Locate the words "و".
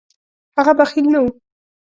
1.23-1.25